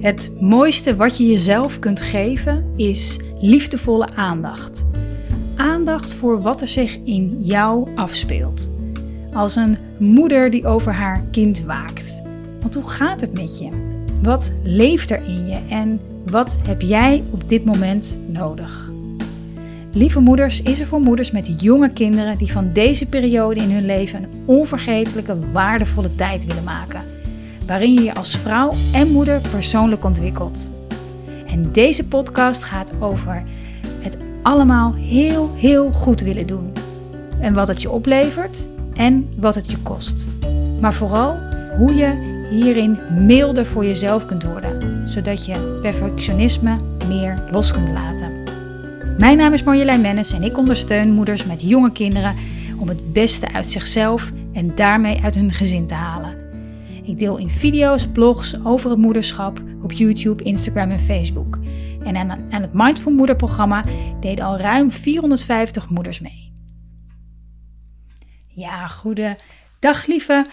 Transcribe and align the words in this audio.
Het 0.00 0.32
mooiste 0.40 0.96
wat 0.96 1.16
je 1.16 1.26
jezelf 1.26 1.78
kunt 1.78 2.00
geven 2.00 2.72
is 2.76 3.18
liefdevolle 3.40 4.08
aandacht. 4.14 4.86
Aandacht 5.56 6.14
voor 6.14 6.40
wat 6.40 6.60
er 6.60 6.68
zich 6.68 6.98
in 7.04 7.36
jou 7.40 7.88
afspeelt. 7.96 8.70
Als 9.32 9.56
een 9.56 9.76
moeder 9.98 10.50
die 10.50 10.66
over 10.66 10.92
haar 10.92 11.22
kind 11.30 11.62
waakt. 11.62 12.22
Want 12.60 12.74
hoe 12.74 12.88
gaat 12.88 13.20
het 13.20 13.32
met 13.32 13.58
je? 13.58 13.68
Wat 14.22 14.52
leeft 14.62 15.10
er 15.10 15.22
in 15.26 15.46
je 15.46 15.58
en 15.68 16.00
wat 16.26 16.58
heb 16.66 16.80
jij 16.80 17.22
op 17.30 17.48
dit 17.48 17.64
moment 17.64 18.18
nodig? 18.26 18.90
Lieve 19.92 20.20
Moeders 20.20 20.62
is 20.62 20.80
er 20.80 20.86
voor 20.86 21.00
moeders 21.00 21.30
met 21.30 21.62
jonge 21.62 21.92
kinderen 21.92 22.38
die 22.38 22.52
van 22.52 22.72
deze 22.72 23.06
periode 23.06 23.60
in 23.60 23.70
hun 23.70 23.86
leven 23.86 24.22
een 24.22 24.42
onvergetelijke, 24.44 25.36
waardevolle 25.52 26.10
tijd 26.10 26.44
willen 26.44 26.64
maken 26.64 27.16
waarin 27.68 27.94
je 27.94 28.02
je 28.02 28.14
als 28.14 28.36
vrouw 28.36 28.72
en 28.92 29.12
moeder 29.12 29.40
persoonlijk 29.50 30.04
ontwikkelt. 30.04 30.70
En 31.46 31.72
deze 31.72 32.08
podcast 32.08 32.62
gaat 32.62 32.94
over 33.00 33.42
het 34.00 34.16
allemaal 34.42 34.94
heel, 34.94 35.54
heel 35.56 35.92
goed 35.92 36.20
willen 36.20 36.46
doen. 36.46 36.72
En 37.40 37.54
wat 37.54 37.68
het 37.68 37.82
je 37.82 37.90
oplevert 37.90 38.66
en 38.94 39.28
wat 39.36 39.54
het 39.54 39.70
je 39.70 39.78
kost. 39.78 40.28
Maar 40.80 40.94
vooral 40.94 41.36
hoe 41.76 41.94
je 41.94 42.36
hierin 42.50 42.98
milder 43.26 43.66
voor 43.66 43.84
jezelf 43.84 44.26
kunt 44.26 44.44
worden, 44.44 45.08
zodat 45.08 45.46
je 45.46 45.78
perfectionisme 45.82 46.76
meer 47.08 47.42
los 47.50 47.72
kunt 47.72 47.88
laten. 47.88 48.32
Mijn 49.18 49.36
naam 49.36 49.52
is 49.52 49.62
Marjolein 49.62 50.00
Mennis 50.00 50.32
en 50.32 50.42
ik 50.42 50.58
ondersteun 50.58 51.12
moeders 51.12 51.44
met 51.44 51.62
jonge 51.62 51.92
kinderen 51.92 52.34
om 52.78 52.88
het 52.88 53.12
beste 53.12 53.52
uit 53.52 53.66
zichzelf 53.66 54.32
en 54.52 54.74
daarmee 54.74 55.20
uit 55.22 55.34
hun 55.34 55.52
gezin 55.52 55.86
te 55.86 55.94
halen. 55.94 56.37
Ik 57.08 57.18
deel 57.18 57.36
in 57.36 57.50
video's, 57.50 58.06
blogs 58.06 58.64
over 58.64 58.90
het 58.90 58.98
moederschap 58.98 59.62
op 59.82 59.92
YouTube, 59.92 60.42
Instagram 60.42 60.90
en 60.90 61.00
Facebook. 61.00 61.58
En 62.04 62.16
aan, 62.16 62.46
het 62.50 62.72
Mindful 62.72 63.12
Moeder 63.12 63.36
programma 63.36 63.84
deden 64.20 64.44
al 64.44 64.58
ruim 64.58 64.92
450 64.92 65.88
moeders 65.88 66.20
mee. 66.20 66.52
Ja, 68.46 68.86
goede 68.86 69.36
dag 69.78 70.06
lieve 70.06 70.46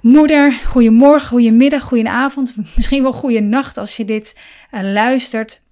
moeder. 0.00 0.52
Goedemorgen, 0.52 1.28
goedemiddag, 1.28 1.82
goedenavond. 1.82 2.56
Misschien 2.76 3.02
wel 3.02 3.12
goede 3.12 3.40
nacht 3.40 3.78
als 3.78 3.96
je 3.96 4.04
dit 4.04 4.40
uh, 4.70 4.82
luistert. 4.92 5.62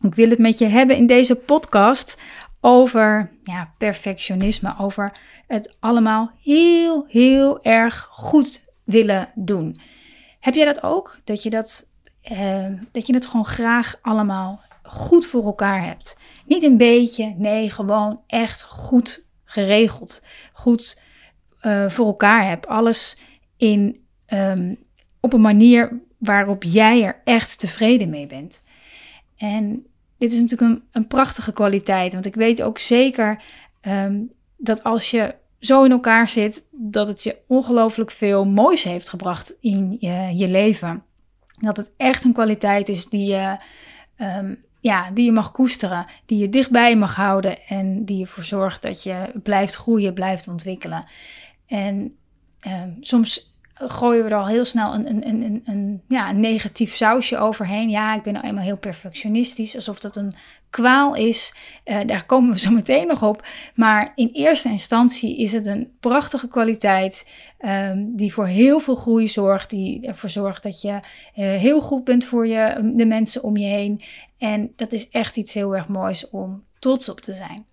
Ik 0.00 0.14
wil 0.14 0.30
het 0.30 0.38
met 0.38 0.58
je 0.58 0.66
hebben 0.66 0.96
in 0.96 1.06
deze 1.06 1.34
podcast 1.34 2.20
over 2.60 3.30
ja, 3.42 3.72
perfectionisme. 3.78 4.74
Over 4.78 5.12
het 5.46 5.76
allemaal 5.80 6.30
heel, 6.42 7.06
heel 7.08 7.62
erg 7.62 8.08
goed 8.10 8.72
willen 8.84 9.30
doen. 9.34 9.76
Heb 10.40 10.54
jij 10.54 10.64
dat 10.64 10.82
ook? 10.82 11.18
Dat 11.24 11.42
je, 11.42 11.50
dat, 11.50 11.88
uh, 12.30 12.66
dat 12.92 13.06
je 13.06 13.14
het 13.14 13.26
gewoon 13.26 13.46
graag 13.46 13.98
allemaal 14.02 14.60
goed 14.82 15.26
voor 15.26 15.44
elkaar 15.44 15.84
hebt. 15.84 16.18
Niet 16.46 16.62
een 16.62 16.76
beetje, 16.76 17.34
nee, 17.36 17.70
gewoon 17.70 18.20
echt 18.26 18.62
goed 18.62 19.26
geregeld. 19.44 20.24
Goed 20.52 21.00
uh, 21.62 21.88
voor 21.88 22.06
elkaar 22.06 22.46
hebt. 22.48 22.66
Alles 22.66 23.16
in, 23.56 24.04
um, 24.28 24.84
op 25.20 25.32
een 25.32 25.40
manier 25.40 26.00
waarop 26.18 26.62
jij 26.62 27.02
er 27.02 27.20
echt 27.24 27.58
tevreden 27.58 28.10
mee 28.10 28.26
bent. 28.26 28.62
En 29.36 29.86
dit 30.18 30.32
is 30.32 30.40
natuurlijk 30.40 30.70
een, 30.70 30.82
een 30.92 31.06
prachtige 31.06 31.52
kwaliteit. 31.52 32.12
Want 32.12 32.26
ik 32.26 32.34
weet 32.34 32.62
ook 32.62 32.78
zeker 32.78 33.42
um, 33.82 34.32
dat 34.56 34.82
als 34.82 35.10
je 35.10 35.34
zo 35.60 35.84
in 35.84 35.90
elkaar 35.90 36.28
zit 36.28 36.66
dat 36.70 37.06
het 37.06 37.22
je 37.22 37.36
ongelooflijk 37.46 38.10
veel 38.10 38.44
moois 38.44 38.82
heeft 38.82 39.08
gebracht 39.08 39.54
in 39.60 39.96
je, 40.00 40.30
je 40.34 40.48
leven. 40.48 41.02
Dat 41.58 41.76
het 41.76 41.92
echt 41.96 42.24
een 42.24 42.32
kwaliteit 42.32 42.88
is 42.88 43.08
die 43.08 43.26
je, 43.26 43.56
um, 44.18 44.64
ja, 44.80 45.10
die 45.10 45.24
je 45.24 45.32
mag 45.32 45.52
koesteren, 45.52 46.06
die 46.26 46.38
je 46.38 46.48
dichtbij 46.48 46.96
mag 46.96 47.14
houden 47.14 47.66
en 47.66 48.04
die 48.04 48.20
ervoor 48.20 48.44
zorgt 48.44 48.82
dat 48.82 49.02
je 49.02 49.32
blijft 49.42 49.74
groeien, 49.74 50.14
blijft 50.14 50.48
ontwikkelen. 50.48 51.04
En 51.66 52.16
um, 52.66 52.96
soms 53.00 53.53
gooien 53.90 54.24
we 54.24 54.30
er 54.30 54.36
al 54.36 54.46
heel 54.46 54.64
snel 54.64 54.94
een, 54.94 55.06
een, 55.06 55.26
een, 55.28 55.62
een, 55.64 56.02
ja, 56.08 56.30
een 56.30 56.40
negatief 56.40 56.94
sausje 56.94 57.38
overheen. 57.38 57.90
Ja, 57.90 58.14
ik 58.14 58.22
ben 58.22 58.32
nou 58.32 58.46
eenmaal 58.46 58.64
heel 58.64 58.76
perfectionistisch, 58.76 59.74
alsof 59.74 59.98
dat 59.98 60.16
een 60.16 60.34
kwaal 60.70 61.14
is. 61.14 61.54
Uh, 61.84 62.00
daar 62.06 62.26
komen 62.26 62.52
we 62.52 62.58
zo 62.58 62.70
meteen 62.70 63.06
nog 63.06 63.22
op. 63.22 63.46
Maar 63.74 64.12
in 64.14 64.30
eerste 64.32 64.68
instantie 64.68 65.38
is 65.38 65.52
het 65.52 65.66
een 65.66 65.92
prachtige 66.00 66.48
kwaliteit 66.48 67.28
um, 67.58 68.16
die 68.16 68.32
voor 68.32 68.46
heel 68.46 68.80
veel 68.80 68.96
groei 68.96 69.28
zorgt. 69.28 69.70
Die 69.70 70.06
ervoor 70.06 70.30
zorgt 70.30 70.62
dat 70.62 70.82
je 70.82 70.92
uh, 70.92 71.00
heel 71.34 71.80
goed 71.80 72.04
bent 72.04 72.24
voor 72.24 72.46
je, 72.46 72.92
de 72.94 73.06
mensen 73.06 73.42
om 73.42 73.56
je 73.56 73.66
heen. 73.66 74.00
En 74.38 74.72
dat 74.76 74.92
is 74.92 75.08
echt 75.08 75.36
iets 75.36 75.54
heel 75.54 75.74
erg 75.76 75.88
moois 75.88 76.30
om 76.30 76.64
trots 76.78 77.08
op 77.08 77.20
te 77.20 77.32
zijn 77.32 77.66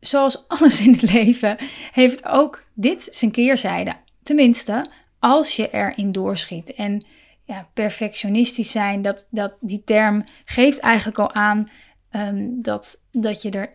zoals 0.00 0.48
alles 0.48 0.80
in 0.80 0.92
het 0.92 1.02
leven, 1.12 1.56
heeft 1.92 2.24
ook 2.26 2.64
dit 2.74 3.08
zijn 3.10 3.30
keerzijde. 3.30 3.94
Tenminste, 4.30 4.86
als 5.18 5.56
je 5.56 5.70
erin 5.70 6.12
doorschiet. 6.12 6.74
En 6.74 7.04
ja, 7.44 7.68
perfectionistisch 7.74 8.70
zijn, 8.70 9.02
dat, 9.02 9.28
dat, 9.30 9.52
die 9.60 9.82
term 9.84 10.24
geeft 10.44 10.78
eigenlijk 10.78 11.18
al 11.18 11.32
aan 11.32 11.68
um, 12.12 12.62
dat, 12.62 13.04
dat 13.12 13.42
je 13.42 13.50
er 13.50 13.72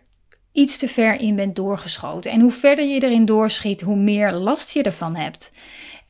iets 0.52 0.78
te 0.78 0.88
ver 0.88 1.20
in 1.20 1.36
bent 1.36 1.56
doorgeschoten. 1.56 2.30
En 2.30 2.40
hoe 2.40 2.50
verder 2.50 2.84
je 2.84 3.02
erin 3.02 3.24
doorschiet, 3.24 3.80
hoe 3.80 3.96
meer 3.96 4.32
last 4.32 4.72
je 4.72 4.82
ervan 4.82 5.16
hebt. 5.16 5.52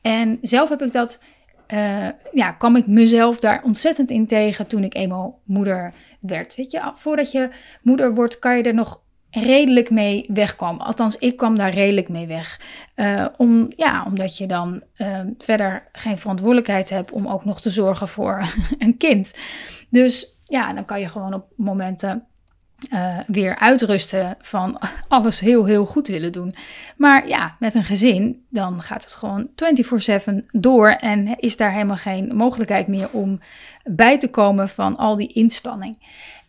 En 0.01 0.37
zelf 0.41 0.69
heb 0.69 0.81
ik 0.81 0.91
dat, 0.91 1.23
uh, 1.67 2.09
ja, 2.31 2.51
kwam 2.51 2.75
ik 2.75 2.87
mezelf 2.87 3.39
daar 3.39 3.63
ontzettend 3.63 4.09
in 4.09 4.27
tegen 4.27 4.67
toen 4.67 4.83
ik 4.83 4.95
eenmaal 4.95 5.41
moeder 5.45 5.93
werd. 6.19 6.55
Weet 6.55 6.71
je, 6.71 6.91
voordat 6.95 7.31
je 7.31 7.49
moeder 7.81 8.13
wordt, 8.13 8.39
kan 8.39 8.57
je 8.57 8.63
er 8.63 8.73
nog 8.73 9.01
redelijk 9.41 9.89
mee 9.89 10.25
wegkwam. 10.33 10.79
Althans, 10.79 11.17
ik 11.17 11.37
kwam 11.37 11.55
daar 11.55 11.73
redelijk 11.73 12.09
mee 12.09 12.27
weg. 12.27 12.61
Uh, 12.95 13.25
om, 13.37 13.67
ja, 13.75 14.03
omdat 14.05 14.37
je 14.37 14.45
dan 14.45 14.81
uh, 14.97 15.19
verder 15.37 15.87
geen 15.91 16.17
verantwoordelijkheid 16.17 16.89
hebt 16.89 17.11
om 17.11 17.27
ook 17.27 17.45
nog 17.45 17.61
te 17.61 17.69
zorgen 17.69 18.07
voor 18.07 18.53
een 18.79 18.97
kind. 18.97 19.35
Dus 19.89 20.37
ja, 20.43 20.73
dan 20.73 20.85
kan 20.85 20.99
je 20.99 21.07
gewoon 21.07 21.33
op 21.33 21.45
momenten 21.55 22.27
uh, 22.93 23.17
weer 23.27 23.57
uitrusten 23.57 24.35
van 24.41 24.79
alles 25.07 25.39
heel, 25.39 25.65
heel 25.65 25.85
goed 25.85 26.07
willen 26.07 26.31
doen. 26.31 26.55
Maar 26.97 27.27
ja, 27.27 27.55
met 27.59 27.75
een 27.75 27.83
gezin, 27.83 28.45
dan 28.49 28.81
gaat 28.81 29.03
het 29.03 29.13
gewoon 29.13 29.49
24/7 30.29 30.45
door 30.51 30.89
en 30.89 31.39
is 31.39 31.57
daar 31.57 31.71
helemaal 31.71 31.95
geen 31.95 32.35
mogelijkheid 32.35 32.87
meer 32.87 33.09
om 33.11 33.39
bij 33.83 34.17
te 34.17 34.29
komen 34.29 34.69
van 34.69 34.97
al 34.97 35.15
die 35.15 35.33
inspanning. 35.33 35.97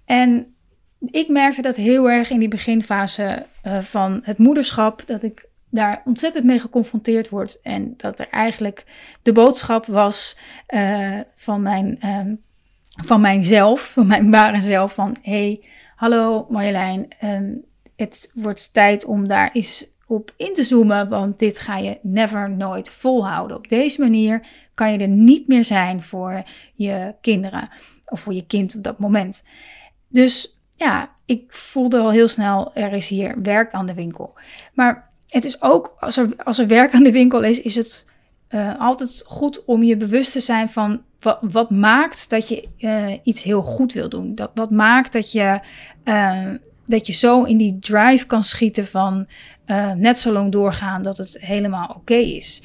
En 0.04 0.54
ik 1.00 1.28
merkte 1.28 1.62
dat 1.62 1.76
heel 1.76 2.10
erg 2.10 2.30
in 2.30 2.38
die 2.38 2.48
beginfase 2.48 3.46
uh, 3.64 3.78
van 3.82 4.20
het 4.22 4.38
moederschap, 4.38 5.06
dat 5.06 5.22
ik 5.22 5.48
daar 5.70 6.02
ontzettend 6.04 6.44
mee 6.44 6.58
geconfronteerd 6.58 7.28
word. 7.28 7.60
En 7.62 7.94
dat 7.96 8.20
er 8.20 8.28
eigenlijk 8.30 8.84
de 9.22 9.32
boodschap 9.32 9.86
was 9.86 10.38
uh, 10.68 11.18
van, 11.34 11.62
mijn, 11.62 11.98
uh, 12.04 12.32
van 13.04 13.20
mijzelf, 13.20 13.92
van 13.92 14.06
mijn 14.06 14.30
ware 14.30 14.60
zelf, 14.60 14.94
van 14.94 15.16
hey, 15.22 15.64
hallo 15.96 16.46
Marjolein, 16.50 17.08
um, 17.24 17.64
het 17.96 18.30
wordt 18.34 18.72
tijd 18.72 19.04
om 19.04 19.28
daar 19.28 19.50
eens 19.52 19.86
op 20.06 20.32
in 20.36 20.54
te 20.54 20.64
zoomen, 20.64 21.08
want 21.08 21.38
dit 21.38 21.58
ga 21.58 21.76
je 21.76 21.98
never 22.02 22.50
nooit 22.50 22.90
volhouden. 22.90 23.56
Op 23.56 23.68
deze 23.68 24.00
manier 24.00 24.46
kan 24.74 24.92
je 24.92 24.98
er 24.98 25.08
niet 25.08 25.48
meer 25.48 25.64
zijn 25.64 26.02
voor 26.02 26.42
je 26.74 27.14
kinderen 27.20 27.68
of 28.04 28.20
voor 28.20 28.34
je 28.34 28.46
kind 28.46 28.76
op 28.76 28.82
dat 28.82 28.98
moment. 28.98 29.42
Dus 30.08 30.57
ja, 30.78 31.10
ik 31.26 31.44
voelde 31.48 31.98
al 31.98 32.10
heel 32.10 32.28
snel, 32.28 32.74
er 32.74 32.92
is 32.92 33.08
hier 33.08 33.42
werk 33.42 33.72
aan 33.72 33.86
de 33.86 33.94
winkel. 33.94 34.34
Maar 34.74 35.10
het 35.26 35.44
is 35.44 35.62
ook, 35.62 35.96
als 36.00 36.16
er, 36.16 36.28
als 36.44 36.58
er 36.58 36.66
werk 36.66 36.94
aan 36.94 37.02
de 37.02 37.12
winkel 37.12 37.42
is, 37.42 37.60
is 37.60 37.74
het 37.74 38.10
uh, 38.50 38.80
altijd 38.80 39.22
goed 39.26 39.64
om 39.64 39.82
je 39.82 39.96
bewust 39.96 40.32
te 40.32 40.40
zijn 40.40 40.68
van 40.68 41.02
wat, 41.40 41.70
maakt 41.70 42.30
dat 42.30 42.48
je 42.48 42.68
uh, 42.78 43.18
iets 43.22 43.42
heel 43.42 43.62
goed 43.62 43.92
wil 43.92 44.08
doen. 44.08 44.34
Dat, 44.34 44.50
wat 44.54 44.70
maakt 44.70 45.12
dat 45.12 45.32
je, 45.32 45.60
uh, 46.04 46.50
dat 46.86 47.06
je 47.06 47.12
zo 47.12 47.42
in 47.42 47.56
die 47.56 47.78
drive 47.78 48.26
kan 48.26 48.42
schieten 48.42 48.86
van 48.86 49.26
net 49.96 50.18
zo 50.18 50.32
lang 50.32 50.52
doorgaan 50.52 51.02
dat 51.02 51.18
het 51.18 51.38
helemaal 51.40 51.94
oké 51.96 52.14
is. 52.14 52.62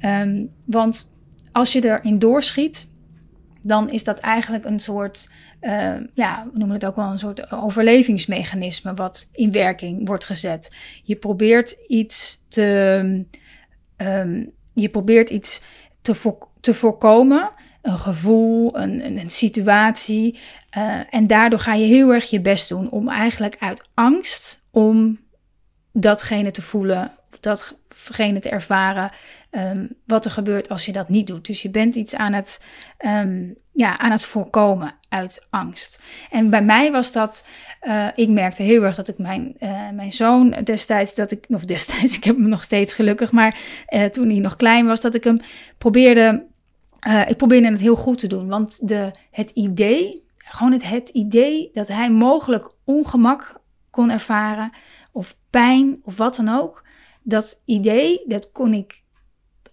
Um, 0.00 0.50
want 0.64 1.14
als 1.52 1.72
je 1.72 1.84
erin 1.84 2.18
doorschiet, 2.18 2.92
dan 3.62 3.90
is 3.90 4.04
dat 4.04 4.18
eigenlijk 4.18 4.64
een 4.64 4.80
soort 4.80 5.30
uh, 5.64 5.94
ja, 6.14 6.46
we 6.52 6.58
noemen 6.58 6.76
het 6.76 6.86
ook 6.86 6.96
wel 6.96 7.10
een 7.10 7.18
soort 7.18 7.52
overlevingsmechanisme 7.52 8.94
wat 8.94 9.28
in 9.32 9.52
werking 9.52 10.06
wordt 10.06 10.24
gezet. 10.24 10.76
Je 11.02 11.16
probeert 11.16 11.76
iets 11.88 12.44
te, 12.48 13.24
um, 13.96 14.50
je 14.72 14.88
probeert 14.88 15.30
iets 15.30 15.62
te, 16.02 16.36
te 16.60 16.74
voorkomen, 16.74 17.50
een 17.82 17.98
gevoel, 17.98 18.78
een, 18.78 19.04
een, 19.04 19.18
een 19.18 19.30
situatie. 19.30 20.38
Uh, 20.78 21.00
en 21.10 21.26
daardoor 21.26 21.58
ga 21.58 21.74
je 21.74 21.86
heel 21.86 22.12
erg 22.12 22.30
je 22.30 22.40
best 22.40 22.68
doen 22.68 22.90
om 22.90 23.08
eigenlijk 23.08 23.56
uit 23.58 23.88
angst 23.94 24.66
om 24.70 25.18
datgene 25.92 26.50
te 26.50 26.62
voelen, 26.62 27.12
datgene 27.40 28.40
te 28.40 28.48
ervaren, 28.48 29.10
ehm, 29.50 29.86
wat 30.06 30.24
er 30.24 30.30
gebeurt 30.30 30.68
als 30.68 30.86
je 30.86 30.92
dat 30.92 31.08
niet 31.08 31.26
doet. 31.26 31.46
Dus 31.46 31.62
je 31.62 31.70
bent 31.70 31.94
iets 31.94 32.14
aan 32.14 32.32
het, 32.32 32.64
ehm, 32.98 33.48
ja, 33.72 33.98
aan 33.98 34.10
het 34.10 34.26
voorkomen 34.26 34.94
uit 35.08 35.46
angst. 35.50 36.02
En 36.30 36.50
bij 36.50 36.62
mij 36.62 36.92
was 36.92 37.12
dat, 37.12 37.46
uh, 37.82 38.08
ik 38.14 38.28
merkte 38.28 38.62
heel 38.62 38.82
erg 38.82 38.96
dat 38.96 39.08
ik 39.08 39.18
mijn, 39.18 39.56
uh, 39.60 39.90
mijn 39.90 40.12
zoon 40.12 40.50
destijds, 40.64 41.14
dat 41.14 41.30
ik, 41.30 41.44
of 41.48 41.64
destijds, 41.64 42.16
ik 42.18 42.24
heb 42.24 42.36
hem 42.36 42.48
nog 42.48 42.62
steeds 42.62 42.94
gelukkig, 42.94 43.32
maar 43.32 43.58
uh, 43.88 44.04
toen 44.04 44.28
hij 44.28 44.38
nog 44.38 44.56
klein 44.56 44.86
was, 44.86 45.00
dat 45.00 45.14
ik 45.14 45.24
hem 45.24 45.40
probeerde, 45.78 46.46
ik 47.26 47.36
probeerde 47.36 47.68
het 47.68 47.80
heel 47.80 47.96
goed 47.96 48.18
te 48.18 48.26
doen. 48.26 48.48
Want 48.48 48.88
de, 48.88 49.10
het 49.30 49.50
idee, 49.50 50.24
gewoon 50.36 50.72
het, 50.72 50.88
het 50.88 51.08
idee 51.08 51.70
dat 51.72 51.88
hij 51.88 52.10
mogelijk 52.10 52.70
ongemak 52.84 53.60
kon 53.90 54.10
ervaren, 54.10 54.72
of 55.12 55.36
pijn, 55.50 56.00
of 56.02 56.16
wat 56.16 56.36
dan 56.36 56.48
ook, 56.48 56.84
dat 57.24 57.60
idee, 57.64 58.22
dat 58.26 58.52
kon 58.52 58.72
ik 58.72 59.02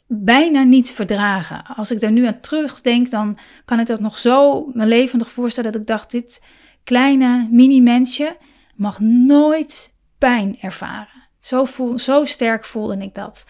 bijna 0.08 0.64
niet 0.64 0.92
verdragen. 0.92 1.66
Als 1.66 1.92
ik 1.92 2.00
daar 2.00 2.12
nu 2.12 2.26
aan 2.26 2.40
terugdenk, 2.40 3.10
dan 3.10 3.38
kan 3.66 3.80
ik 3.80 3.88
dat 3.88 4.00
nog 4.00 4.18
zo 4.18 4.66
me 4.74 4.86
levendig 4.86 5.32
voorstellen 5.32 5.72
dat 5.72 5.82
ik 5.82 5.88
dacht, 5.88 6.12
dit 6.12 6.44
kleine 6.84 7.48
mini-mensje 7.52 8.38
mag 8.76 9.00
nooit 9.00 9.96
pijn 10.18 10.58
ervaren. 10.62 11.30
Zo, 11.40 11.66
voel, 11.66 12.00
zo 12.00 12.26
sterk 12.26 12.66
voelde 12.66 12.98
ik 12.98 13.16
dat. 13.16 13.48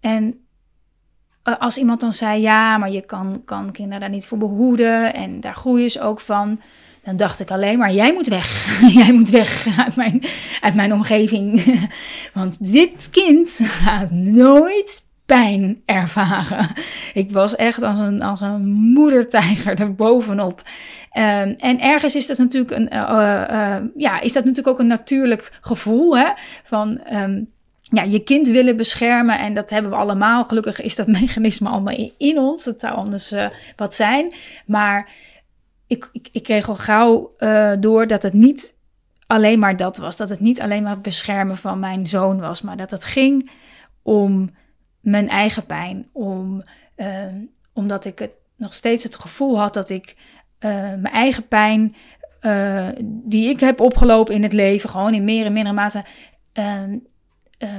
En 0.00 0.44
eh, 1.42 1.58
als 1.58 1.78
iemand 1.78 2.00
dan 2.00 2.12
zei, 2.12 2.40
ja, 2.40 2.78
maar 2.78 2.90
je 2.90 3.00
kan, 3.00 3.42
kan 3.44 3.72
kinderen 3.72 4.00
daar 4.00 4.10
niet 4.10 4.26
voor 4.26 4.38
behoeden 4.38 5.14
en 5.14 5.40
daar 5.40 5.54
groeien 5.54 5.90
ze 5.90 6.00
ook 6.00 6.20
van. 6.20 6.60
Dan 7.04 7.16
dacht 7.16 7.40
ik 7.40 7.50
alleen 7.50 7.78
maar, 7.78 7.92
jij 7.92 8.12
moet 8.12 8.26
weg. 8.26 8.78
jij 9.04 9.12
moet 9.12 9.30
weg 9.30 9.78
uit 9.78 9.96
mijn, 9.96 10.22
uit 10.60 10.74
mijn 10.74 10.92
omgeving. 10.92 11.64
Want 12.34 12.72
dit 12.72 13.10
kind 13.10 13.60
gaat 13.62 14.10
nooit 14.10 15.08
pijn 15.26 15.82
ervaren. 15.84 16.68
Ik 17.14 17.30
was 17.30 17.56
echt 17.56 17.82
als 17.82 17.98
een, 17.98 18.22
als 18.22 18.40
een 18.40 18.68
moedertijger 18.70 19.80
erbovenop. 19.80 20.62
Um, 21.12 21.54
en 21.58 21.80
ergens 21.80 22.16
is 22.16 22.26
dat 22.26 22.38
natuurlijk 22.38 22.70
een, 22.70 22.88
uh, 22.92 23.44
uh, 23.50 23.76
ja, 23.96 24.20
is 24.20 24.32
dat 24.32 24.44
natuurlijk 24.44 24.68
ook 24.68 24.78
een 24.78 24.86
natuurlijk 24.86 25.52
gevoel 25.60 26.18
hè, 26.18 26.28
van. 26.64 27.00
Um, 27.12 27.48
ja, 27.92 28.02
je 28.02 28.18
kind 28.18 28.48
willen 28.48 28.76
beschermen 28.76 29.38
en 29.38 29.54
dat 29.54 29.70
hebben 29.70 29.90
we 29.90 29.96
allemaal. 29.96 30.44
Gelukkig 30.44 30.80
is 30.80 30.96
dat 30.96 31.06
mechanisme 31.06 31.68
allemaal 31.68 32.12
in, 32.18 32.38
ons. 32.38 32.64
Dat 32.64 32.80
zou 32.80 32.94
anders 32.94 33.34
wat 33.76 33.94
zijn. 33.94 34.34
Maar 34.66 35.08
ik, 35.90 36.08
ik, 36.12 36.28
ik 36.32 36.42
kreeg 36.42 36.68
al 36.68 36.74
gauw 36.74 37.34
door 37.80 38.06
dat 38.06 38.22
het 38.22 38.32
niet 38.32 38.74
alleen 39.30 39.58
maar 39.58 39.76
dat 39.76 39.96
was. 39.96 40.16
Dat 40.16 40.28
het 40.28 40.40
niet 40.40 40.60
alleen 40.60 40.82
maar 40.82 40.92
het 40.92 41.02
beschermen 41.02 41.56
van 41.56 41.78
mijn 41.78 42.06
zoon 42.06 42.40
was, 42.40 42.62
maar 42.62 42.76
dat 42.76 42.90
het 42.90 43.04
ging 43.04 43.50
om 44.02 44.50
mijn 45.00 45.28
eigen 45.28 45.66
pijn. 45.66 46.08
Om, 46.12 46.62
uh, 46.96 47.24
omdat 47.72 48.04
ik 48.04 48.18
het 48.18 48.30
nog 48.56 48.74
steeds 48.74 49.04
het 49.04 49.16
gevoel 49.16 49.58
had 49.58 49.74
dat 49.74 49.88
ik 49.88 50.16
uh, 50.60 50.70
mijn 50.80 51.04
eigen 51.04 51.48
pijn, 51.48 51.94
uh, 52.40 52.88
die 53.04 53.48
ik 53.48 53.60
heb 53.60 53.80
opgelopen 53.80 54.34
in 54.34 54.42
het 54.42 54.52
leven, 54.52 54.90
gewoon 54.90 55.14
in 55.14 55.24
meer 55.24 55.44
en 55.44 55.52
mindere 55.52 55.74
mate, 55.74 56.04
ehm, 56.52 56.98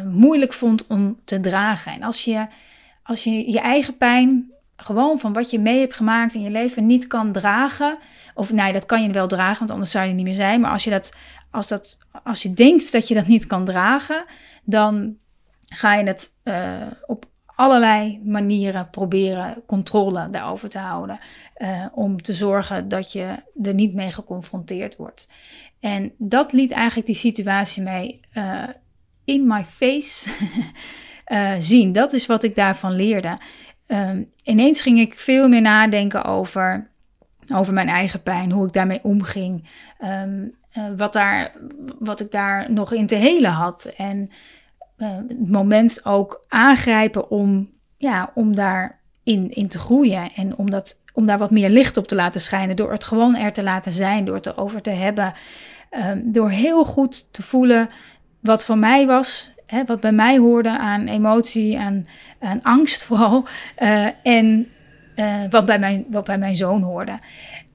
moeilijk 0.06 0.54
vond 0.54 0.88
om 0.88 1.20
te 1.24 1.40
dragen. 1.40 1.92
En 1.92 2.04
als 2.04 2.26
je, 2.26 2.48
als 3.04 3.24
je 3.24 3.52
je 3.52 3.60
eigen 3.60 3.98
pijn, 3.98 4.52
gewoon 4.82 5.20
van 5.20 5.34
wat 5.34 5.50
je 5.50 5.60
mee 5.60 5.80
hebt 5.80 5.96
gemaakt 5.96 6.34
in 6.34 6.42
je 6.42 6.50
leven, 6.50 6.86
niet 6.86 7.08
kan 7.08 7.32
dragen. 7.32 7.98
Of 8.34 8.52
nee, 8.52 8.74
dat 8.74 8.86
kan 8.86 9.04
je 9.04 9.12
wel 9.12 9.28
dragen, 9.28 9.60
want 9.60 9.72
anders 9.72 9.92
zou 9.92 10.08
je 10.08 10.14
niet 10.14 10.26
meer 10.26 10.36
zijn. 10.36 10.62
Maar 10.62 10.72
als 10.72 10.84
je, 10.84 10.90
dat, 10.90 11.16
als, 11.52 11.68
dat, 11.68 11.98
als 12.24 12.42
je 12.42 12.54
denkt 12.54 12.92
dat 12.92 13.08
je 13.08 13.14
dat 13.14 13.28
niet 13.28 13.48
kan 13.48 13.66
dragen, 13.66 14.26
dan 14.64 15.16
ga 15.66 15.96
je 15.96 16.04
het 16.08 16.30
uh, 16.44 16.82
op 17.06 17.26
allerlei 17.46 18.22
manieren 18.24 18.90
proberen 18.90 19.64
controle 19.66 20.30
daarover 20.30 20.70
te 20.70 20.80
houden. 20.80 21.20
Uh, 21.58 21.86
om 21.94 22.22
te 22.22 22.34
zorgen 22.34 22.88
dat 22.88 23.12
je 23.12 23.36
er 23.64 23.74
niet 23.74 23.94
mee 23.94 24.12
geconfronteerd 24.12 24.96
wordt. 24.96 25.30
En 25.80 26.14
dat 26.18 26.54
liet 26.54 26.72
eigenlijk 26.72 27.08
die 27.08 27.16
situatie 27.16 27.84
mij 27.84 28.20
uh, 28.34 28.64
in 29.26 29.48
my 29.48 29.64
face 29.64 30.30
zien. 31.60 31.92
Dat 31.92 32.14
is 32.14 32.26
wat 32.26 32.44
ik 32.44 32.56
daarvan 32.56 32.96
leerde. 32.96 33.38
Um, 33.94 34.30
ineens 34.44 34.82
ging 34.82 35.00
ik 35.00 35.20
veel 35.20 35.48
meer 35.48 35.62
nadenken 35.62 36.24
over, 36.24 36.88
over 37.54 37.74
mijn 37.74 37.88
eigen 37.88 38.24
pijn, 38.24 38.52
hoe 38.52 38.66
ik 38.66 38.74
daarmee 38.74 39.04
omging. 39.04 39.70
Um, 40.04 40.54
wat, 40.98 41.14
daar, 41.14 41.52
wat 42.00 42.20
ik 42.20 42.32
daar 42.32 42.72
nog 42.72 42.94
in 42.94 43.08
te 43.08 43.16
helen 43.16 43.52
had. 43.52 43.94
En 43.98 44.32
uh, 44.98 45.08
het 45.28 45.50
moment 45.50 46.06
ook 46.06 46.46
aangrijpen 46.48 47.30
om, 47.30 47.70
ja, 47.98 48.32
om 48.34 48.56
daarin 48.56 49.52
in 49.52 49.68
te 49.68 49.80
groeien. 49.80 50.32
En 50.36 50.58
om, 50.58 50.70
dat, 50.70 51.02
om 51.14 51.26
daar 51.26 51.38
wat 51.38 51.52
meer 51.52 51.70
licht 51.70 51.98
op 51.98 52.08
te 52.08 52.16
laten 52.16 52.42
schijnen. 52.42 52.76
Door 52.76 52.92
het 52.92 53.04
gewoon 53.04 53.36
er 53.36 53.54
te 53.54 53.64
laten 53.64 53.92
zijn, 53.92 54.26
door 54.26 54.36
het 54.36 54.46
erover 54.46 54.82
te 54.82 54.90
hebben. 54.90 55.34
Uh, 55.92 56.12
door 56.24 56.50
heel 56.50 56.86
goed 56.86 57.34
te 57.34 57.44
voelen 57.44 57.90
wat 58.40 58.66
van 58.66 58.80
mij 58.80 59.06
was. 59.06 59.54
Hè, 59.72 59.86
wat 59.86 60.02
bij 60.02 60.12
mij 60.12 60.38
hoorde 60.38 60.78
aan 60.78 61.08
emotie, 61.08 61.80
aan, 61.80 62.06
angst 62.62 63.04
vooral. 63.06 63.46
Uh, 63.80 64.08
en 64.24 64.68
wat, 65.50 65.66
bij 65.66 65.80
mijn, 65.80 66.06
wat 66.10 66.26
bij 66.26 66.38
mijn 66.38 66.56
zoon 66.56 66.82
hoorde. 66.82 67.20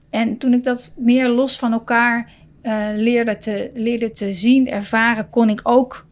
En 0.09 0.37
toen 0.37 0.53
ik 0.53 0.63
dat 0.63 0.93
meer 0.97 1.27
los 1.29 1.59
van 1.59 1.71
elkaar 1.71 2.31
leerde, 2.95 3.37
te, 3.37 3.71
leerde 3.73 4.11
te 4.11 4.33
zien, 4.33 4.67
ervaren, 4.67 5.29
kon 5.29 5.49
ik 5.49 5.59
ook 5.63 6.07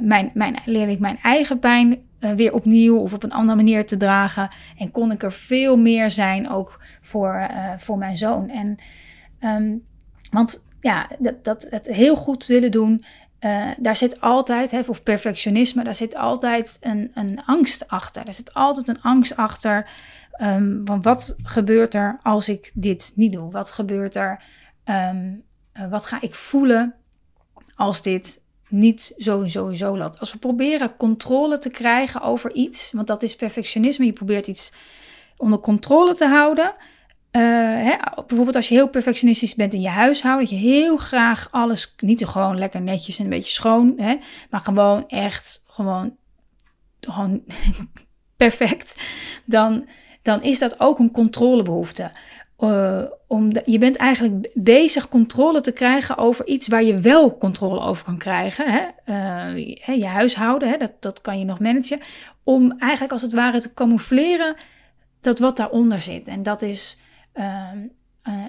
mijn, 0.00 0.30
mijn, 0.34 0.56
leerde 0.64 0.92
ik 0.92 0.98
mijn 0.98 1.18
eigen 1.22 1.58
pijn 1.58 1.98
weer 2.36 2.52
opnieuw 2.52 2.98
of 2.98 3.12
op 3.14 3.22
een 3.22 3.32
andere 3.32 3.56
manier 3.56 3.86
te 3.86 3.96
dragen. 3.96 4.50
En 4.78 4.90
kon 4.90 5.12
ik 5.12 5.22
er 5.22 5.32
veel 5.32 5.76
meer 5.76 6.10
zijn 6.10 6.50
ook 6.50 6.80
voor, 7.02 7.50
voor 7.78 7.98
mijn 7.98 8.16
zoon. 8.16 8.48
En, 8.48 8.76
um, 9.40 9.82
want 10.30 10.66
ja, 10.80 11.10
dat, 11.18 11.44
dat 11.44 11.66
het 11.70 11.86
heel 11.86 12.16
goed 12.16 12.46
willen 12.46 12.70
doen, 12.70 13.04
daar 13.78 13.96
zit 13.96 14.20
altijd, 14.20 14.70
hè, 14.70 14.80
of 14.86 15.02
perfectionisme, 15.02 15.84
daar 15.84 15.94
zit 15.94 16.16
altijd 16.16 16.76
een, 16.80 17.10
een 17.14 17.44
angst 17.44 17.88
achter. 17.88 18.26
Er 18.26 18.32
zit 18.32 18.54
altijd 18.54 18.88
een 18.88 19.02
angst 19.02 19.36
achter 19.36 19.88
um, 20.40 20.80
van 20.84 21.02
wat 21.02 21.36
gebeurt 21.42 21.94
er 21.94 22.18
als 22.22 22.48
ik 22.48 22.70
dit 22.74 23.12
niet 23.14 23.32
doe? 23.32 23.50
Wat 23.50 23.70
gebeurt 23.70 24.14
er? 24.14 24.44
Um, 24.84 25.42
wat 25.90 26.06
ga 26.06 26.20
ik 26.20 26.34
voelen 26.34 26.94
als 27.76 28.02
dit 28.02 28.42
niet 28.68 29.14
zo 29.18 29.42
sowieso 29.46 29.96
loopt. 29.96 30.20
Als 30.20 30.32
we 30.32 30.38
proberen 30.38 30.96
controle 30.96 31.58
te 31.58 31.70
krijgen 31.70 32.20
over 32.20 32.52
iets, 32.52 32.92
want 32.92 33.06
dat 33.06 33.22
is 33.22 33.36
perfectionisme, 33.36 34.04
je 34.04 34.12
probeert 34.12 34.46
iets 34.46 34.72
onder 35.36 35.58
controle 35.58 36.14
te 36.14 36.26
houden. 36.26 36.74
Uh, 37.36 37.42
hè, 37.82 37.96
bijvoorbeeld 38.26 38.56
als 38.56 38.68
je 38.68 38.74
heel 38.74 38.88
perfectionistisch 38.88 39.54
bent 39.54 39.74
in 39.74 39.80
je 39.80 39.88
huishouden, 39.88 40.48
dat 40.48 40.58
je 40.58 40.66
heel 40.66 40.96
graag 40.96 41.48
alles, 41.50 41.94
niet 41.96 42.26
gewoon 42.26 42.58
lekker 42.58 42.80
netjes 42.80 43.18
en 43.18 43.24
een 43.24 43.30
beetje 43.30 43.52
schoon, 43.52 43.94
hè, 43.96 44.16
maar 44.50 44.60
gewoon 44.60 45.08
echt 45.08 45.64
gewoon, 45.68 46.16
gewoon 47.00 47.42
perfect, 48.36 49.00
dan, 49.44 49.86
dan 50.22 50.42
is 50.42 50.58
dat 50.58 50.80
ook 50.80 50.98
een 50.98 51.10
controlebehoefte. 51.10 52.10
Uh, 52.58 53.02
om 53.26 53.50
je 53.64 53.78
bent 53.78 53.96
eigenlijk 53.96 54.50
bezig 54.54 55.08
controle 55.08 55.60
te 55.60 55.72
krijgen 55.72 56.18
over 56.18 56.46
iets 56.46 56.68
waar 56.68 56.82
je 56.82 56.98
wel 56.98 57.36
controle 57.38 57.80
over 57.80 58.04
kan 58.04 58.18
krijgen. 58.18 58.64
Hè? 58.72 58.82
Uh, 59.54 59.74
je 59.98 60.06
huishouden, 60.06 60.68
hè? 60.68 60.76
Dat, 60.76 60.92
dat 61.00 61.20
kan 61.20 61.38
je 61.38 61.44
nog 61.44 61.58
managen. 61.58 62.00
Om 62.42 62.74
eigenlijk 62.78 63.12
als 63.12 63.22
het 63.22 63.32
ware 63.32 63.60
te 63.60 63.74
camoufleren 63.74 64.56
dat 65.20 65.38
wat 65.38 65.56
daaronder 65.56 66.00
zit. 66.00 66.26
En 66.26 66.42
dat 66.42 66.62
is 66.62 66.98
uh, 67.34 67.70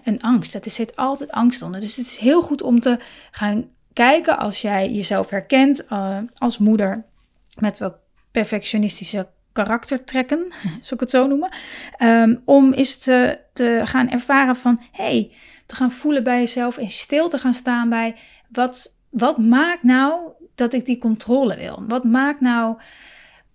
een 0.04 0.22
angst. 0.22 0.54
Er 0.54 0.70
zit 0.70 0.96
altijd 0.96 1.32
angst 1.32 1.62
onder. 1.62 1.80
Dus 1.80 1.96
het 1.96 2.06
is 2.06 2.18
heel 2.18 2.42
goed 2.42 2.62
om 2.62 2.80
te 2.80 3.00
gaan 3.32 3.70
kijken 3.94 4.38
als 4.38 4.62
jij 4.62 4.92
jezelf 4.92 5.30
herkent 5.30 5.88
als 6.34 6.58
moeder 6.58 7.06
met 7.60 7.80
wat 7.80 7.96
perfectionistische 8.32 9.28
karaktertrekken, 9.56 10.46
zou 10.88 10.94
ik 10.94 11.00
het 11.00 11.10
zo 11.10 11.28
noemen. 11.28 11.50
Um, 12.00 12.42
om 12.46 12.74
eens 12.74 12.98
te, 12.98 13.40
te 13.54 13.82
gaan 13.84 14.10
ervaren 14.10 14.56
van, 14.56 14.82
hey, 14.92 15.32
te 15.66 15.76
gaan 15.76 15.92
voelen 15.92 16.24
bij 16.24 16.40
jezelf 16.40 16.78
en 16.78 16.90
stil 16.90 17.30
te 17.30 17.38
gaan 17.38 17.54
staan 17.54 17.90
bij, 17.90 18.16
wat, 18.50 18.98
wat 19.10 19.38
maakt 19.38 19.84
nou 19.84 20.20
dat 20.56 20.74
ik 20.74 20.86
die 20.86 20.98
controle 20.98 21.56
wil? 21.56 21.84
Wat 21.88 22.04
maakt 22.04 22.42
nou 22.42 22.78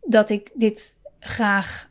dat 0.00 0.30
ik 0.30 0.50
dit 0.54 0.94
graag 1.20 1.89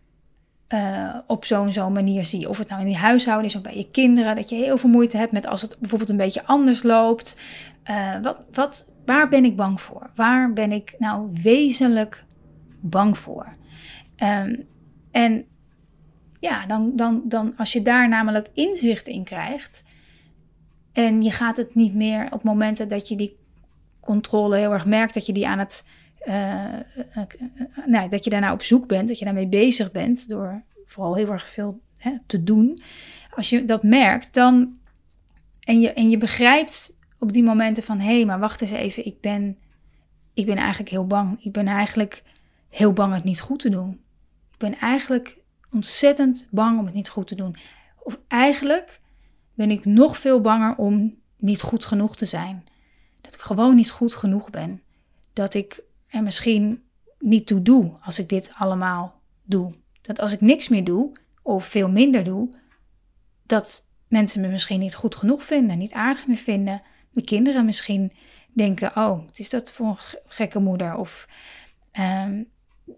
uh, 0.74 1.16
op 1.28 1.46
zo'n 1.46 1.74
zo'n 1.74 1.94
manier 1.94 2.26
zie. 2.26 2.50
Of 2.50 2.58
het 2.58 2.70
nou 2.70 2.82
in 2.82 2.88
die 2.88 2.98
huishouden 2.98 3.46
is 3.46 3.56
of 3.56 3.62
bij 3.62 3.78
je 3.78 3.92
kinderen. 3.92 4.36
Dat 4.36 4.50
je 4.50 4.56
heel 4.56 4.78
veel 4.78 4.90
moeite 4.90 5.18
hebt 5.18 5.32
met 5.32 5.48
als 5.48 5.62
het 5.62 5.78
bijvoorbeeld 5.80 6.10
een 6.10 6.18
beetje 6.18 6.46
anders 6.46 6.84
loopt. 6.84 7.42
Uh, 7.90 8.22
wat, 8.22 8.40
wat, 8.52 8.90
waar 9.06 9.28
ben 9.30 9.46
ik 9.46 9.56
bang 9.56 9.82
voor? 9.82 10.10
Waar 10.16 10.54
ben 10.54 10.72
ik 10.72 10.96
nou 10.98 11.30
wezenlijk 11.42 12.26
bang 12.80 13.18
voor? 13.18 13.56
Um, 14.24 14.68
en 15.12 15.46
ja, 16.40 16.66
dan, 16.66 16.92
dan, 16.96 17.22
dan 17.26 17.54
als 17.58 17.74
je 17.74 17.82
daar 17.82 18.10
namelijk 18.10 18.50
inzicht 18.54 19.08
in 19.08 19.24
krijgt. 19.24 19.84
En 20.94 21.22
je 21.22 21.32
gaat 21.32 21.58
het 21.58 21.76
niet 21.76 21.94
meer 21.94 22.28
op 22.32 22.44
momenten 22.44 22.88
dat 22.88 23.08
je 23.08 23.16
die 23.16 23.38
controle 24.00 24.58
heel 24.58 24.74
erg 24.74 24.86
merkt, 24.86 25.14
dat 25.14 25.26
je 25.26 25.34
die 25.34 25.48
aan 25.48 25.60
het 25.60 25.88
nou, 27.86 28.10
dat 28.10 28.24
je 28.24 28.30
daarna 28.30 28.54
op 28.54 28.62
zoek 28.62 28.88
bent, 28.88 29.08
dat 29.08 29.20
je 29.20 29.26
daarmee 29.26 29.48
bezig 29.48 29.92
bent 29.92 30.30
door 30.30 30.64
vooral 30.86 31.16
heel 31.16 31.32
erg 31.32 31.48
veel 31.48 31.80
hè, 31.98 32.18
te 32.26 32.44
doen. 32.44 32.82
Als 33.36 33.50
je 33.50 33.66
dat 33.66 33.84
merkt, 33.84 34.34
dan 34.34 34.78
en 35.60 35.80
je, 35.80 35.94
en 35.94 36.10
je 36.10 36.18
begrijpt 36.18 36.98
op 37.20 37.32
die 37.32 37.44
momenten 37.44 37.84
van 37.84 38.00
hé, 38.00 38.16
hey, 38.16 38.26
maar 38.26 38.40
wacht 38.40 38.62
eens 38.62 38.72
even, 38.72 39.06
ik 39.06 39.22
ben, 39.22 39.58
ik 40.34 40.46
ben 40.46 40.58
eigenlijk 40.58 40.90
heel 40.90 41.08
bang. 41.08 41.44
Ik 41.44 41.52
ben 41.52 41.68
eigenlijk 41.68 42.24
heel 42.70 42.94
bang 42.94 43.14
het 43.14 43.24
niet 43.24 43.42
goed 43.42 43.60
te 43.60 43.70
doen. 43.70 43.90
Ik 44.52 44.58
ben 44.58 44.78
eigenlijk 44.78 45.38
ontzettend 45.72 46.48
bang 46.52 46.80
om 46.80 46.86
het 46.86 46.94
niet 46.94 47.10
goed 47.10 47.28
te 47.28 47.36
doen. 47.36 47.56
Of 48.04 48.20
eigenlijk 48.28 49.00
ben 49.54 49.72
ik 49.72 49.86
nog 49.86 50.18
veel 50.18 50.42
banger 50.42 50.76
om 50.76 51.16
niet 51.38 51.62
goed 51.62 51.86
genoeg 51.86 52.16
te 52.16 52.26
zijn. 52.26 52.64
Dat 53.22 53.34
ik 53.34 53.40
gewoon 53.40 53.76
niet 53.76 53.92
goed 53.92 54.14
genoeg 54.14 54.50
ben. 54.50 54.82
Dat 55.34 55.54
ik 55.54 55.84
er 56.10 56.24
misschien 56.24 56.84
niet 57.20 57.48
toe 57.48 57.62
doe 57.62 57.92
als 58.02 58.20
ik 58.20 58.30
dit 58.30 58.52
allemaal 58.58 59.22
doe. 59.44 59.74
Dat 60.02 60.20
als 60.20 60.32
ik 60.32 60.42
niks 60.42 60.68
meer 60.68 60.84
doe 60.84 61.12
of 61.42 61.66
veel 61.66 61.90
minder 61.90 62.24
doe, 62.24 62.50
dat 63.46 63.88
mensen 64.08 64.42
me 64.42 64.48
misschien 64.48 64.80
niet 64.80 64.96
goed 64.96 65.16
genoeg 65.16 65.44
vinden, 65.44 65.78
niet 65.78 65.94
aardig 65.94 66.28
meer 66.28 66.38
vinden. 66.38 66.82
Mijn 67.12 67.26
kinderen 67.26 67.66
misschien 67.66 68.12
denken: 68.54 68.90
oh, 68.90 69.26
wat 69.26 69.40
is 69.40 69.50
dat 69.50 69.72
voor 69.72 69.88
een 69.88 69.98
gekke 70.28 70.60
moeder? 70.60 70.96
Of 70.96 71.28
ehm, 71.92 72.44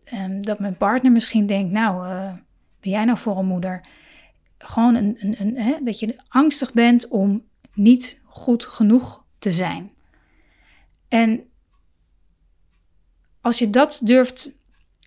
ehm, 0.04 0.42
dat 0.42 0.60
mijn 0.60 0.78
partner 0.78 1.12
misschien 1.12 1.46
denkt: 1.46 1.72
nou, 1.72 2.08
uh, 2.08 2.34
ben 2.80 2.92
jij 2.92 3.06
nou 3.06 3.18
voor 3.18 3.38
een 3.38 3.46
moeder? 3.46 3.86
Gewoon 4.58 4.96
een, 4.96 5.36
een, 5.40 5.58
hè, 5.58 5.78
dat 5.84 6.00
je 6.00 6.16
angstig 6.28 6.74
bent 6.74 7.08
om 7.08 7.44
niet 7.74 8.22
goed 8.24 8.66
genoeg 8.66 9.24
te 9.40 9.52
zijn. 9.52 9.92
En 11.08 11.44
als 13.42 13.60
je 13.60 13.70
dat 13.70 14.00
durft 14.04 14.52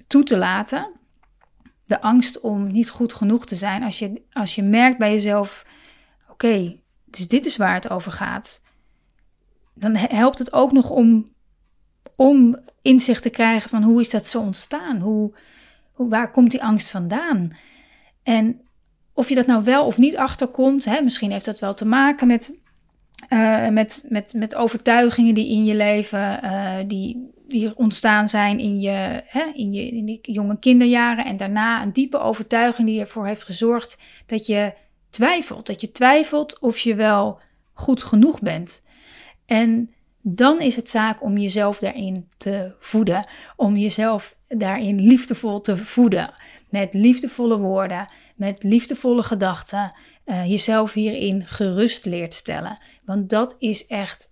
toe 0.07 0.23
te 0.23 0.37
laten, 0.37 0.93
de 1.87 2.01
angst 2.01 2.41
om 2.41 2.73
niet 2.73 2.91
goed 2.91 3.13
genoeg 3.13 3.47
te 3.47 3.55
zijn, 3.55 3.83
als 3.83 3.99
je, 3.99 4.23
als 4.33 4.55
je 4.55 4.63
merkt 4.63 4.99
bij 4.99 5.13
jezelf, 5.13 5.67
oké, 6.29 6.77
dus 7.05 7.29
dit 7.29 7.47
is 7.47 7.57
waar 7.57 7.75
het 7.75 7.91
over 7.91 8.13
gaat, 8.13 8.63
dan 9.75 9.97
helpt 9.97 10.39
het 10.39 10.53
ook 10.53 10.73
nog 10.73 10.91
om, 10.91 11.29
om 12.17 12.59
inzicht 12.83 13.23
te 13.23 13.31
krijgen 13.31 13.71
van 13.71 13.83
hoe 13.83 14.01
is 14.01 14.11
dat 14.11 14.27
zo 14.27 14.41
ontstaan? 14.41 15.01
Hoe, 15.01 15.33
hoe, 15.93 16.09
waar 16.09 16.31
komt 16.31 16.51
die 16.51 16.63
angst 16.63 16.91
vandaan? 16.91 17.57
En 18.23 18.61
of 19.13 19.29
je 19.29 19.35
dat 19.35 19.47
nou 19.47 19.65
wel 19.65 19.87
of 19.87 19.99
niet 19.99 20.17
achterkomt, 20.17 20.85
hè, 20.85 21.01
misschien 21.01 21.31
heeft 21.31 21.45
dat 21.45 21.59
wel 21.59 21.75
te 21.75 21.87
maken 21.87 22.27
met, 22.27 22.59
uh, 23.29 23.69
met, 23.69 24.05
met, 24.09 24.33
met 24.37 24.55
overtuigingen 24.55 25.35
die 25.35 25.49
in 25.49 25.65
je 25.65 25.75
leven, 25.75 26.41
uh, 26.45 26.77
die, 26.87 27.34
die 27.47 27.77
ontstaan 27.77 28.29
zijn 28.29 28.59
in 28.59 28.81
je, 28.81 29.23
hè, 29.27 29.45
in, 29.55 29.73
je, 29.73 29.87
in 29.87 30.07
de 30.07 30.19
jonge 30.23 30.59
kinderjaren 30.59 31.25
en 31.25 31.37
daarna 31.37 31.83
een 31.83 31.93
diepe 31.93 32.19
overtuiging 32.19 32.89
die 32.89 33.01
ervoor 33.01 33.27
heeft 33.27 33.45
gezorgd 33.45 34.01
dat 34.27 34.47
je 34.47 34.73
twijfelt. 35.11 35.67
Dat 35.67 35.81
je 35.81 35.93
twijfelt 35.93 36.59
of 36.59 36.79
je 36.79 36.95
wel 36.95 37.41
goed 37.73 38.03
genoeg 38.03 38.41
bent. 38.41 38.83
En 39.47 39.95
dan 40.21 40.61
is 40.61 40.77
het 40.77 40.91
zaak 40.91 41.23
om 41.23 41.39
jezelf 41.39 41.79
daarin 41.79 42.29
te 42.37 42.75
voeden. 42.81 43.29
Om 43.57 43.77
jezelf 43.77 44.37
daarin 44.49 45.01
liefdevol 45.01 45.61
te 45.61 45.77
voeden. 45.77 46.33
Met 46.69 46.95
liefdevolle 46.95 47.59
woorden, 47.59 48.09
met 48.37 48.63
liefdevolle 48.63 49.23
gedachten. 49.23 49.93
Uh, 50.27 50.49
jezelf 50.49 50.93
hierin 50.93 51.47
gerust 51.47 52.05
leert 52.05 52.35
stellen. 52.35 52.79
Want 53.05 53.31
dat 53.31 53.57
is 53.59 53.87
echt 53.87 54.29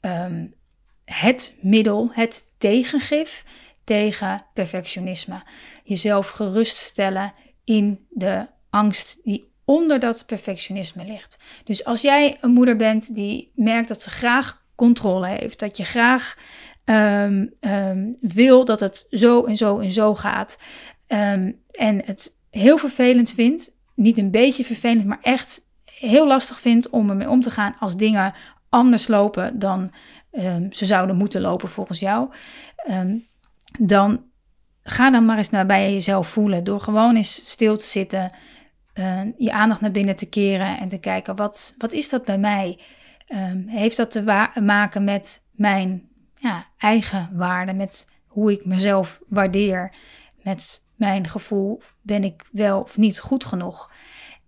um, 0.00 0.54
het 1.06 1.56
middel, 1.60 2.10
het 2.12 2.44
tegengif 2.58 3.44
tegen 3.84 4.44
perfectionisme. 4.54 5.42
Jezelf 5.84 6.28
geruststellen 6.28 7.32
in 7.64 8.06
de 8.10 8.46
angst 8.70 9.20
die 9.24 9.50
onder 9.64 9.98
dat 9.98 10.24
perfectionisme 10.26 11.04
ligt. 11.04 11.38
Dus 11.64 11.84
als 11.84 12.00
jij 12.00 12.36
een 12.40 12.50
moeder 12.50 12.76
bent 12.76 13.14
die 13.14 13.52
merkt 13.54 13.88
dat 13.88 14.02
ze 14.02 14.10
graag 14.10 14.64
controle 14.74 15.26
heeft, 15.26 15.58
dat 15.58 15.76
je 15.76 15.84
graag 15.84 16.38
um, 16.84 17.52
um, 17.60 18.16
wil 18.20 18.64
dat 18.64 18.80
het 18.80 19.06
zo 19.10 19.44
en 19.44 19.56
zo 19.56 19.78
en 19.78 19.92
zo 19.92 20.14
gaat, 20.14 20.58
um, 21.08 21.60
en 21.70 22.02
het 22.04 22.38
heel 22.50 22.78
vervelend 22.78 23.30
vindt, 23.30 23.74
niet 23.94 24.18
een 24.18 24.30
beetje 24.30 24.64
vervelend, 24.64 25.06
maar 25.06 25.20
echt 25.22 25.60
heel 25.84 26.26
lastig 26.26 26.60
vindt 26.60 26.90
om 26.90 27.10
ermee 27.10 27.30
om 27.30 27.40
te 27.40 27.50
gaan 27.50 27.76
als 27.78 27.96
dingen 27.96 28.34
anders 28.68 29.08
lopen 29.08 29.58
dan 29.58 29.92
ze 30.70 30.86
zouden 30.86 31.16
moeten 31.16 31.40
lopen 31.40 31.68
volgens 31.68 31.98
jou, 31.98 32.30
dan 33.78 34.24
ga 34.82 35.10
dan 35.10 35.24
maar 35.24 35.38
eens 35.38 35.50
naar 35.50 35.66
bij 35.66 35.92
jezelf 35.92 36.28
voelen 36.28 36.64
door 36.64 36.80
gewoon 36.80 37.16
eens 37.16 37.50
stil 37.50 37.76
te 37.76 37.86
zitten 37.86 38.32
uh, 38.98 39.20
je 39.36 39.52
aandacht 39.52 39.80
naar 39.80 39.90
binnen 39.90 40.16
te 40.16 40.28
keren 40.28 40.78
en 40.78 40.88
te 40.88 40.98
kijken, 40.98 41.36
wat, 41.36 41.74
wat 41.78 41.92
is 41.92 42.08
dat 42.08 42.24
bij 42.24 42.38
mij? 42.38 42.80
Um, 43.28 43.68
heeft 43.68 43.96
dat 43.96 44.10
te 44.10 44.50
maken 44.60 45.04
met 45.04 45.46
mijn 45.50 46.08
ja, 46.36 46.66
eigen 46.78 47.30
waarde, 47.32 47.72
met 47.72 48.12
hoe 48.26 48.52
ik 48.52 48.64
mezelf 48.64 49.20
waardeer, 49.28 49.94
met 50.42 50.88
mijn 50.94 51.28
gevoel, 51.28 51.82
ben 52.02 52.24
ik 52.24 52.48
wel 52.52 52.80
of 52.80 52.96
niet 52.96 53.20
goed 53.20 53.44
genoeg? 53.44 53.90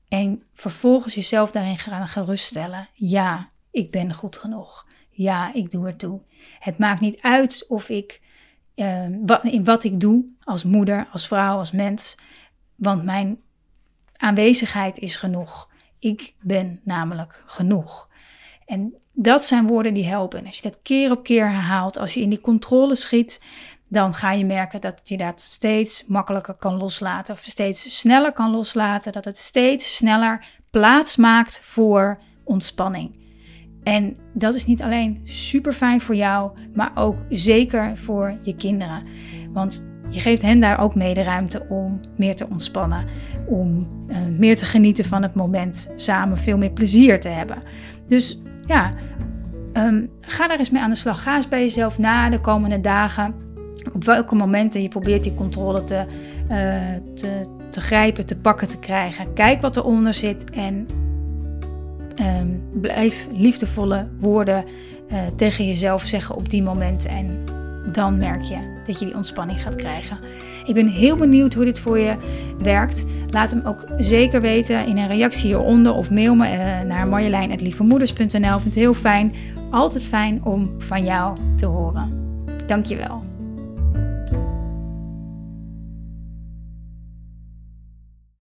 En 0.08 0.42
vervolgens 0.52 1.14
jezelf 1.14 1.52
daarin 1.52 1.76
gaan 1.76 2.08
geruststellen. 2.08 2.88
Ja, 2.92 3.50
ik 3.70 3.90
ben 3.90 4.14
goed 4.14 4.36
genoeg. 4.36 4.86
Ja, 5.18 5.54
ik 5.54 5.70
doe 5.70 5.86
ertoe. 5.86 6.20
Het 6.58 6.78
maakt 6.78 7.00
niet 7.00 7.20
uit 7.20 7.64
of 7.68 7.88
ik 7.88 8.20
uh, 8.74 9.06
wat, 9.24 9.44
in 9.44 9.64
wat 9.64 9.84
ik 9.84 10.00
doe 10.00 10.24
als 10.44 10.64
moeder, 10.64 11.06
als 11.12 11.26
vrouw, 11.26 11.58
als 11.58 11.70
mens. 11.70 12.16
Want 12.74 13.04
mijn 13.04 13.40
aanwezigheid 14.16 14.98
is 14.98 15.16
genoeg. 15.16 15.68
Ik 15.98 16.34
ben 16.40 16.80
namelijk 16.84 17.42
genoeg. 17.46 18.08
En 18.66 18.94
dat 19.12 19.44
zijn 19.44 19.66
woorden 19.66 19.94
die 19.94 20.06
helpen. 20.06 20.46
als 20.46 20.56
je 20.56 20.62
dat 20.62 20.82
keer 20.82 21.10
op 21.10 21.22
keer 21.22 21.50
herhaalt, 21.50 21.98
als 21.98 22.14
je 22.14 22.20
in 22.20 22.30
die 22.30 22.40
controle 22.40 22.94
schiet, 22.94 23.44
dan 23.88 24.14
ga 24.14 24.32
je 24.32 24.44
merken 24.44 24.80
dat 24.80 25.00
je 25.04 25.16
dat 25.16 25.40
steeds 25.40 26.06
makkelijker 26.06 26.54
kan 26.54 26.76
loslaten. 26.76 27.34
Of 27.34 27.42
steeds 27.42 27.98
sneller 27.98 28.32
kan 28.32 28.50
loslaten. 28.50 29.12
Dat 29.12 29.24
het 29.24 29.38
steeds 29.38 29.96
sneller 29.96 30.48
plaats 30.70 31.16
maakt 31.16 31.60
voor 31.60 32.18
ontspanning. 32.44 33.17
En 33.88 34.16
dat 34.32 34.54
is 34.54 34.66
niet 34.66 34.82
alleen 34.82 35.20
super 35.24 35.72
fijn 35.72 36.00
voor 36.00 36.14
jou, 36.14 36.50
maar 36.74 36.90
ook 36.94 37.16
zeker 37.28 37.98
voor 37.98 38.34
je 38.42 38.56
kinderen. 38.56 39.02
Want 39.52 39.88
je 40.08 40.20
geeft 40.20 40.42
hen 40.42 40.60
daar 40.60 40.80
ook 40.80 40.94
mede 40.94 41.22
ruimte 41.22 41.66
om 41.68 42.00
meer 42.16 42.36
te 42.36 42.48
ontspannen, 42.50 43.04
om 43.46 43.88
uh, 44.08 44.16
meer 44.38 44.56
te 44.56 44.64
genieten 44.64 45.04
van 45.04 45.22
het 45.22 45.34
moment, 45.34 45.92
samen 45.96 46.38
veel 46.38 46.58
meer 46.58 46.70
plezier 46.70 47.20
te 47.20 47.28
hebben. 47.28 47.62
Dus 48.06 48.38
ja, 48.66 48.92
um, 49.72 50.10
ga 50.20 50.48
daar 50.48 50.58
eens 50.58 50.70
mee 50.70 50.82
aan 50.82 50.90
de 50.90 50.96
slag. 50.96 51.22
Ga 51.22 51.36
eens 51.36 51.48
bij 51.48 51.60
jezelf 51.60 51.98
na 51.98 52.30
de 52.30 52.40
komende 52.40 52.80
dagen. 52.80 53.34
Op 53.92 54.04
welke 54.04 54.34
momenten 54.34 54.82
je 54.82 54.88
probeert 54.88 55.22
die 55.22 55.34
controle 55.34 55.84
te, 55.84 56.04
uh, 56.50 56.56
te, 57.14 57.40
te 57.70 57.80
grijpen, 57.80 58.26
te 58.26 58.36
pakken, 58.36 58.68
te 58.68 58.78
krijgen. 58.78 59.32
Kijk 59.32 59.60
wat 59.60 59.76
eronder 59.76 60.14
zit 60.14 60.50
en 60.50 60.86
um, 62.20 62.62
blijf 62.80 63.28
liefdevolle 63.32 64.06
woorden 64.18 64.64
uh, 65.12 65.18
tegen 65.36 65.66
jezelf 65.66 66.02
zeggen 66.02 66.36
op 66.36 66.50
die 66.50 66.62
momenten. 66.62 67.10
En 67.10 67.44
dan 67.92 68.18
merk 68.18 68.42
je 68.42 68.56
dat 68.86 68.98
je 68.98 69.04
die 69.04 69.14
ontspanning 69.14 69.62
gaat 69.62 69.74
krijgen. 69.74 70.18
Ik 70.64 70.74
ben 70.74 70.88
heel 70.88 71.16
benieuwd 71.16 71.54
hoe 71.54 71.64
dit 71.64 71.80
voor 71.80 71.98
je 71.98 72.16
werkt. 72.58 73.06
Laat 73.30 73.50
hem 73.50 73.66
ook 73.66 73.86
zeker 73.98 74.40
weten 74.40 74.86
in 74.86 74.98
een 74.98 75.08
reactie 75.08 75.46
hieronder 75.46 75.92
of 75.94 76.10
mail 76.10 76.34
me 76.34 76.46
uh, 76.46 76.80
naar 76.80 77.08
marjolein.lievemoeders.nl. 77.08 78.54
Ik 78.54 78.62
vind 78.62 78.64
het 78.64 78.74
heel 78.74 78.94
fijn, 78.94 79.34
altijd 79.70 80.04
fijn 80.04 80.44
om 80.44 80.74
van 80.78 81.04
jou 81.04 81.36
te 81.56 81.66
horen. 81.66 82.12
Dankjewel. 82.66 83.27